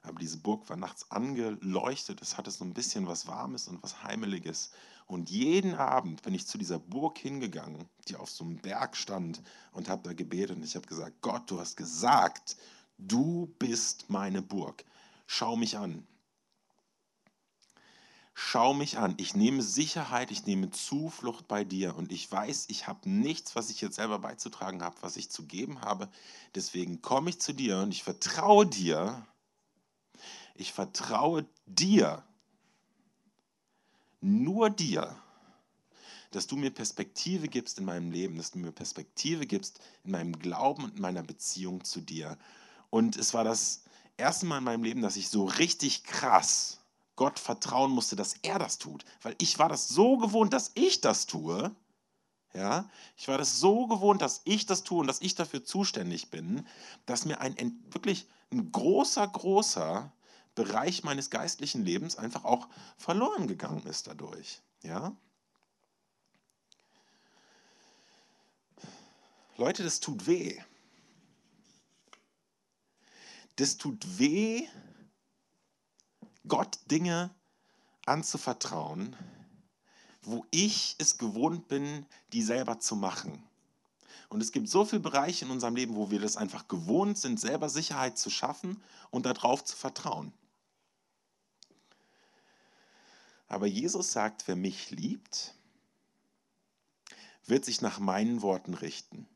[0.03, 2.21] Aber diese Burg war nachts angeleuchtet.
[2.21, 4.71] Es hatte so ein bisschen was Warmes und was Heimeliges.
[5.07, 9.41] Und jeden Abend bin ich zu dieser Burg hingegangen, die auf so einem Berg stand,
[9.73, 10.57] und habe da gebetet.
[10.57, 12.55] Und ich habe gesagt: Gott, du hast gesagt,
[12.97, 14.85] du bist meine Burg.
[15.27, 16.07] Schau mich an.
[18.33, 19.13] Schau mich an.
[19.17, 21.95] Ich nehme Sicherheit, ich nehme Zuflucht bei dir.
[21.95, 25.45] Und ich weiß, ich habe nichts, was ich jetzt selber beizutragen habe, was ich zu
[25.45, 26.09] geben habe.
[26.55, 29.25] Deswegen komme ich zu dir und ich vertraue dir
[30.61, 32.23] ich vertraue dir,
[34.21, 35.15] nur dir,
[36.29, 40.37] dass du mir Perspektive gibst in meinem Leben, dass du mir Perspektive gibst in meinem
[40.37, 42.37] Glauben und in meiner Beziehung zu dir.
[42.89, 43.83] Und es war das
[44.17, 46.80] erste Mal in meinem Leben, dass ich so richtig krass
[47.21, 49.05] Gott vertrauen musste, dass er das tut.
[49.21, 51.69] Weil ich war das so gewohnt, dass ich das tue.
[52.51, 56.31] Ja, ich war das so gewohnt, dass ich das tue und dass ich dafür zuständig
[56.31, 56.65] bin,
[57.05, 60.11] dass mir ein wirklich ein großer, großer
[60.55, 64.59] Bereich meines geistlichen Lebens einfach auch verloren gegangen ist dadurch.
[64.81, 65.15] Ja?
[69.57, 70.59] Leute, das tut weh.
[73.57, 74.67] Das tut weh,
[76.47, 77.29] Gott Dinge
[78.05, 79.15] anzuvertrauen,
[80.23, 83.43] wo ich es gewohnt bin, die selber zu machen.
[84.29, 87.39] Und es gibt so viele Bereiche in unserem Leben, wo wir das einfach gewohnt sind,
[87.39, 90.31] selber Sicherheit zu schaffen und darauf zu vertrauen.
[93.47, 95.53] Aber Jesus sagt, wer mich liebt,
[97.45, 99.27] wird sich nach meinen Worten richten.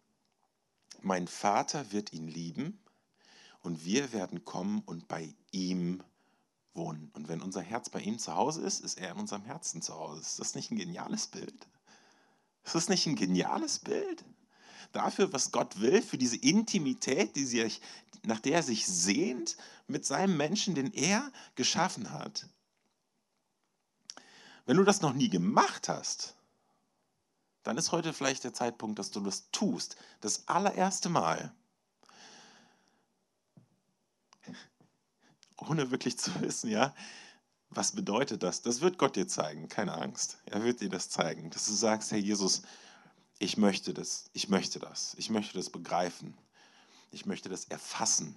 [1.02, 2.80] Mein Vater wird ihn lieben
[3.62, 6.02] und wir werden kommen und bei ihm
[6.76, 7.12] wohnen.
[7.14, 9.94] Und wenn unser Herz bei ihm zu Hause ist, ist er in unserem Herzen zu
[9.94, 10.22] Hause.
[10.22, 11.68] Ist das nicht ein geniales Bild?
[12.64, 14.26] Ist das nicht ein geniales Bild?
[14.92, 17.82] Dafür, was Gott will, für diese Intimität, die sich,
[18.24, 19.58] nach der er sich sehnt
[19.88, 22.48] mit seinem Menschen, den er geschaffen hat.
[24.66, 26.36] Wenn du das noch nie gemacht hast,
[27.64, 29.96] dann ist heute vielleicht der Zeitpunkt, dass du das tust.
[30.22, 31.54] Das allererste Mal.
[35.58, 36.94] Ohne wirklich zu wissen, ja,
[37.70, 38.62] was bedeutet das?
[38.62, 40.38] Das wird Gott dir zeigen, keine Angst.
[40.46, 42.62] Er wird dir das zeigen, dass du sagst, Herr Jesus,
[43.40, 46.38] ich möchte das, ich möchte das, ich möchte das begreifen,
[47.12, 48.36] ich möchte das erfassen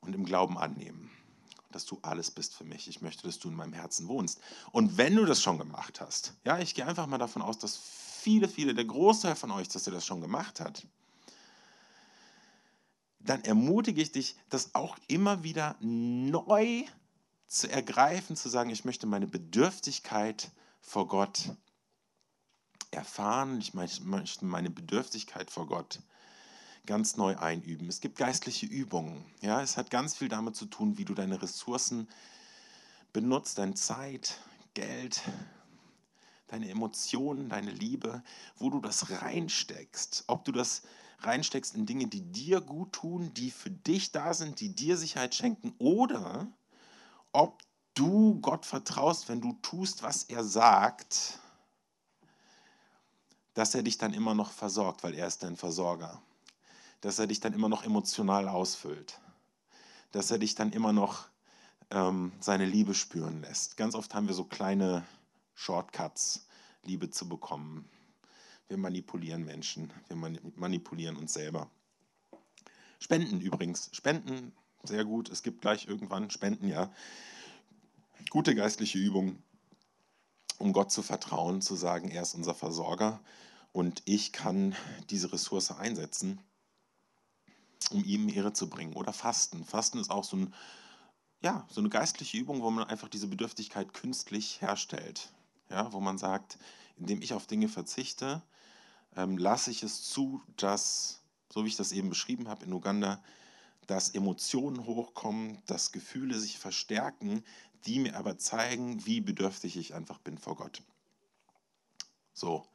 [0.00, 1.10] und im Glauben annehmen
[1.70, 2.88] dass du alles bist für mich.
[2.88, 4.40] Ich möchte, dass du in meinem Herzen wohnst.
[4.72, 7.76] Und wenn du das schon gemacht hast, ja, ich gehe einfach mal davon aus, dass
[7.76, 10.86] viele, viele, der Großteil von euch, dass ihr das schon gemacht hat,
[13.28, 16.84] dann ermutige ich dich, das auch immer wieder neu
[17.46, 21.50] zu ergreifen, zu sagen, ich möchte meine Bedürftigkeit vor Gott
[22.90, 26.00] erfahren, ich möchte meine Bedürftigkeit vor Gott
[26.86, 27.88] ganz neu einüben.
[27.88, 29.24] Es gibt geistliche Übungen.
[29.42, 32.08] Ja, es hat ganz viel damit zu tun, wie du deine Ressourcen
[33.12, 34.38] benutzt, deine Zeit,
[34.72, 35.20] Geld,
[36.46, 38.22] deine Emotionen, deine Liebe,
[38.56, 40.24] wo du das reinsteckst.
[40.28, 40.82] Ob du das
[41.20, 45.34] reinsteckst in Dinge, die dir gut tun, die für dich da sind, die dir Sicherheit
[45.34, 46.46] schenken, oder
[47.32, 47.62] ob
[47.94, 51.38] du Gott vertraust, wenn du tust, was er sagt,
[53.54, 56.22] dass er dich dann immer noch versorgt, weil er ist dein Versorger
[57.00, 59.20] dass er dich dann immer noch emotional ausfüllt,
[60.12, 61.28] dass er dich dann immer noch
[61.90, 63.76] ähm, seine Liebe spüren lässt.
[63.76, 65.04] Ganz oft haben wir so kleine
[65.54, 66.46] Shortcuts,
[66.84, 67.88] Liebe zu bekommen.
[68.68, 70.16] Wir manipulieren Menschen, wir
[70.56, 71.70] manipulieren uns selber.
[73.00, 74.52] Spenden übrigens, Spenden,
[74.82, 75.30] sehr gut.
[75.30, 76.92] Es gibt gleich irgendwann Spenden, ja.
[78.30, 79.42] Gute geistliche Übung,
[80.58, 83.20] um Gott zu vertrauen, zu sagen, er ist unser Versorger
[83.72, 84.74] und ich kann
[85.08, 86.40] diese Ressource einsetzen
[87.90, 88.94] um ihm Ehre zu bringen.
[88.94, 89.64] Oder Fasten.
[89.64, 90.54] Fasten ist auch so, ein,
[91.42, 95.32] ja, so eine geistliche Übung, wo man einfach diese Bedürftigkeit künstlich herstellt.
[95.70, 96.58] Ja, wo man sagt,
[96.96, 98.42] indem ich auf Dinge verzichte,
[99.16, 101.20] ähm, lasse ich es zu, dass,
[101.52, 103.22] so wie ich das eben beschrieben habe in Uganda,
[103.86, 107.42] dass Emotionen hochkommen, dass Gefühle sich verstärken,
[107.86, 110.82] die mir aber zeigen, wie bedürftig ich einfach bin vor Gott.
[112.34, 112.66] So,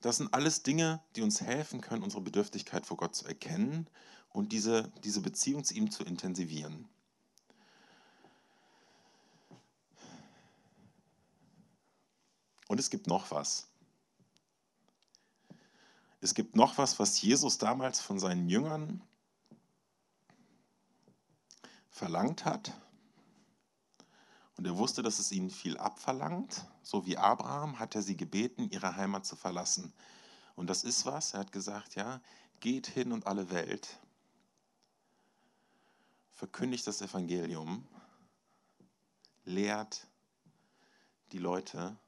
[0.00, 3.86] das sind alles Dinge, die uns helfen können, unsere Bedürftigkeit vor Gott zu erkennen
[4.30, 6.88] und diese, diese Beziehung zu ihm zu intensivieren.
[12.68, 13.69] Und es gibt noch was.
[16.20, 19.02] Es gibt noch was, was Jesus damals von seinen Jüngern
[21.88, 22.72] verlangt hat.
[24.56, 26.66] Und er wusste, dass es ihnen viel abverlangt.
[26.82, 29.92] So wie Abraham hat er sie gebeten, ihre Heimat zu verlassen.
[30.54, 31.32] Und das ist was.
[31.32, 32.20] Er hat gesagt, ja,
[32.60, 33.98] geht hin und alle Welt,
[36.30, 37.86] verkündigt das Evangelium,
[39.44, 40.06] lehrt
[41.32, 41.98] die Leute,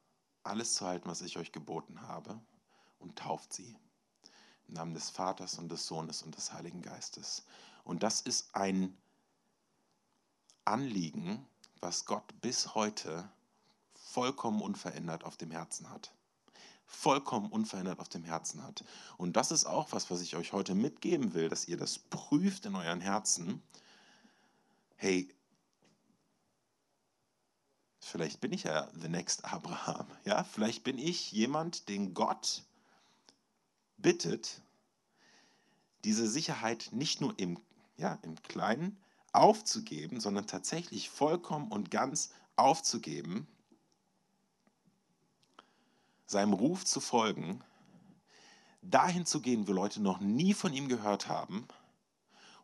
[0.42, 2.40] alles zu halten, was ich euch geboten habe,
[2.98, 3.76] und tauft sie.
[4.72, 7.44] Namen des Vaters und des Sohnes und des Heiligen Geistes.
[7.84, 8.96] Und das ist ein
[10.64, 11.46] Anliegen,
[11.80, 13.28] was Gott bis heute
[13.94, 16.12] vollkommen unverändert auf dem Herzen hat.
[16.86, 18.84] Vollkommen unverändert auf dem Herzen hat.
[19.16, 22.66] Und das ist auch was, was ich euch heute mitgeben will, dass ihr das prüft
[22.66, 23.62] in euren Herzen.
[24.96, 25.34] Hey,
[28.00, 30.06] vielleicht bin ich ja the next Abraham.
[30.24, 32.62] Ja, vielleicht bin ich jemand, den Gott
[33.96, 34.61] bittet,
[36.04, 37.58] diese Sicherheit nicht nur im,
[37.96, 38.98] ja, im Kleinen
[39.32, 43.46] aufzugeben, sondern tatsächlich vollkommen und ganz aufzugeben,
[46.26, 47.62] seinem Ruf zu folgen,
[48.82, 51.66] dahin zu gehen, wo Leute noch nie von ihm gehört haben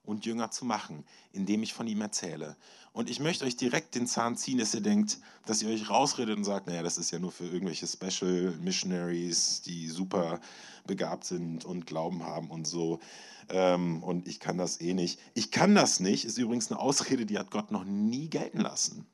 [0.09, 2.57] und Jünger zu machen, indem ich von ihm erzähle.
[2.92, 6.37] Und ich möchte euch direkt den Zahn ziehen, dass ihr denkt, dass ihr euch rausredet
[6.37, 10.40] und sagt, naja, das ist ja nur für irgendwelche Special Missionaries, die super
[10.87, 13.01] begabt sind und Glauben haben und so.
[13.51, 15.21] Ähm, und ich kann das eh nicht.
[15.35, 19.07] Ich kann das nicht, ist übrigens eine Ausrede, die hat Gott noch nie gelten lassen.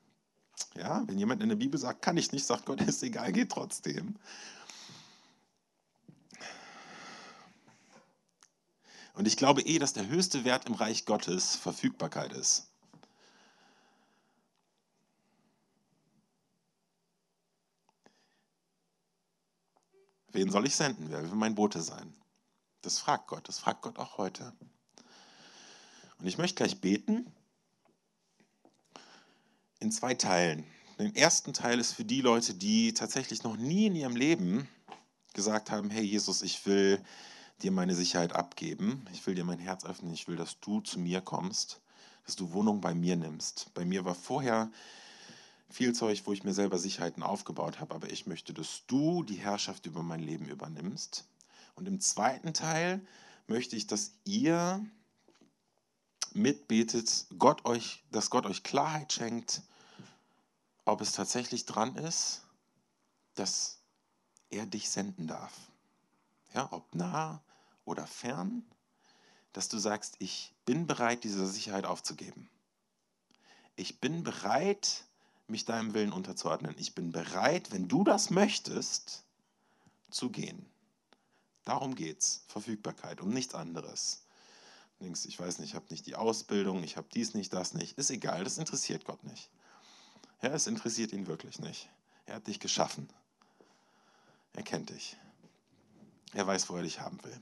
[0.77, 3.51] Ja, wenn jemand in der Bibel sagt, kann ich nicht, sagt Gott, ist egal, geht
[3.51, 4.17] trotzdem.
[9.15, 12.69] Und ich glaube eh, dass der höchste Wert im Reich Gottes Verfügbarkeit ist.
[20.33, 21.11] Wen soll ich senden?
[21.11, 22.13] Wer will mein Bote sein?
[22.83, 24.53] Das fragt Gott, das fragt Gott auch heute.
[26.19, 27.33] Und ich möchte gleich beten
[29.79, 30.67] in zwei Teilen.
[30.99, 34.69] Den ersten Teil ist für die Leute, die tatsächlich noch nie in ihrem Leben
[35.35, 37.01] gesagt haben, hey Jesus, ich will
[37.63, 39.07] dir meine Sicherheit abgeben.
[39.13, 40.13] Ich will dir mein Herz öffnen.
[40.13, 41.81] Ich will, dass du zu mir kommst,
[42.27, 43.71] dass du Wohnung bei mir nimmst.
[43.75, 44.71] Bei mir war vorher
[45.71, 49.37] viel Zeug, wo ich mir selber Sicherheiten aufgebaut habe, aber ich möchte, dass du die
[49.37, 51.25] Herrschaft über mein Leben übernimmst.
[51.75, 53.01] Und im zweiten Teil
[53.47, 54.85] möchte ich, dass ihr
[56.33, 59.63] mitbetet, Gott euch, dass Gott euch Klarheit schenkt,
[60.85, 62.43] ob es tatsächlich dran ist,
[63.35, 63.79] dass
[64.51, 65.53] er dich senden darf
[66.55, 67.43] ja, ob nah
[67.85, 68.65] oder fern,
[69.53, 72.49] dass du sagst, ich bin bereit, diese Sicherheit aufzugeben.
[73.77, 75.05] Ich bin bereit,
[75.47, 76.75] mich deinem Willen unterzuordnen.
[76.79, 79.25] Ich bin bereit, wenn du das möchtest,
[80.11, 80.65] zu gehen.
[81.65, 82.45] Darum geht es.
[82.47, 84.25] Verfügbarkeit, um nichts anderes.
[85.01, 87.99] Denkst, ich weiß nicht, ich habe nicht die Ausbildung, ich habe dies nicht, das nicht.
[87.99, 89.51] Ist egal, das interessiert Gott nicht.
[90.41, 91.89] Ja, es interessiert ihn wirklich nicht.
[92.27, 93.09] Er hat dich geschaffen.
[94.53, 95.17] Er kennt dich.
[96.35, 97.41] Er weiß, wo er dich haben will.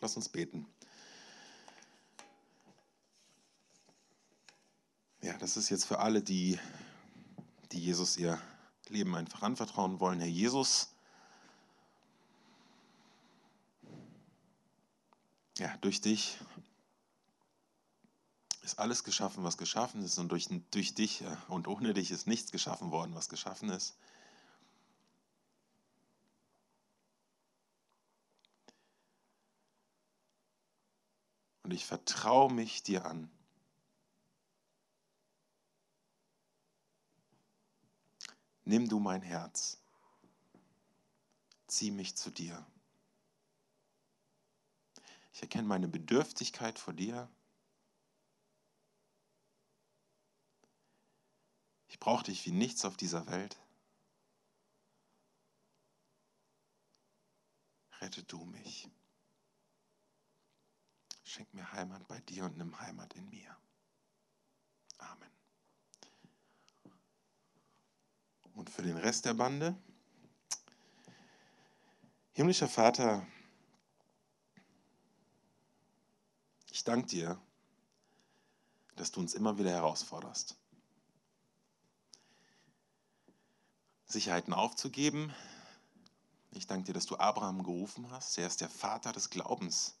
[0.00, 0.66] Lass uns beten.
[5.22, 6.58] Ja, das ist jetzt für alle, die,
[7.72, 8.38] die Jesus ihr
[8.88, 10.20] Leben einfach anvertrauen wollen.
[10.20, 10.90] Herr Jesus,
[15.56, 16.38] ja, durch dich
[18.62, 20.18] ist alles geschaffen, was geschaffen ist.
[20.18, 23.96] Und durch, durch dich und ohne dich ist nichts geschaffen worden, was geschaffen ist.
[31.70, 33.30] Und ich vertraue mich dir an.
[38.64, 39.78] Nimm du mein Herz,
[41.68, 42.66] zieh mich zu dir.
[45.32, 47.30] Ich erkenne meine Bedürftigkeit vor dir.
[51.86, 53.56] Ich brauche dich wie nichts auf dieser Welt.
[58.00, 58.90] Rette du mich.
[61.30, 63.56] Schenk mir Heimat bei dir und nimm Heimat in mir.
[64.98, 65.30] Amen.
[68.56, 69.76] Und für den Rest der Bande,
[72.32, 73.24] himmlischer Vater,
[76.72, 77.40] ich danke dir,
[78.96, 80.56] dass du uns immer wieder herausforderst.
[84.06, 85.32] Sicherheiten aufzugeben,
[86.50, 88.36] Ich danke dir, dass du Abraham gerufen hast.
[88.36, 89.99] Er ist der Vater des Glaubens.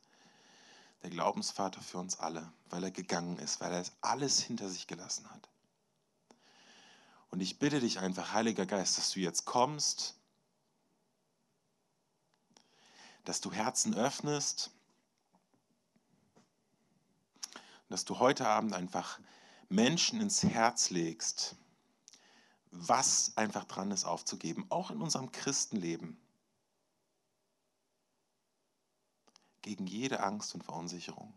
[1.02, 5.30] Der Glaubensvater für uns alle, weil er gegangen ist, weil er alles hinter sich gelassen
[5.30, 5.48] hat.
[7.30, 10.14] Und ich bitte dich einfach, Heiliger Geist, dass du jetzt kommst,
[13.24, 14.70] dass du Herzen öffnest,
[17.88, 19.18] dass du heute Abend einfach
[19.68, 21.56] Menschen ins Herz legst,
[22.72, 26.20] was einfach dran ist aufzugeben, auch in unserem Christenleben.
[29.62, 31.34] Gegen jede Angst und Verunsicherung.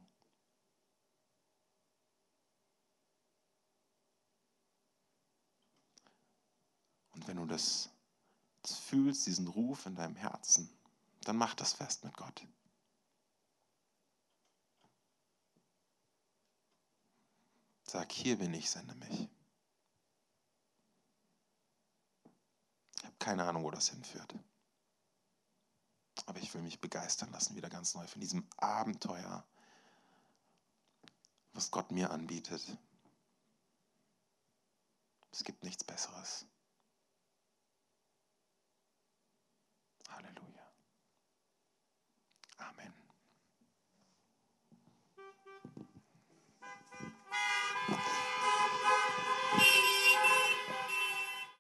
[7.14, 7.90] Und wenn du das,
[8.66, 10.70] fühlst, diesen Ruf in deinem Herzen,
[11.26, 12.46] dann mach das fest mit Gott.
[17.94, 19.30] Sag, hier bin ich, sende mich.
[22.98, 24.34] Ich habe keine Ahnung, wo das hinführt.
[26.26, 29.46] Aber ich will mich begeistern lassen, wieder ganz neu von diesem Abenteuer,
[31.54, 32.78] was Gott mir anbietet.
[35.32, 36.46] Es gibt nichts Besseres.
[40.10, 40.72] Halleluja.
[42.58, 43.03] Amen.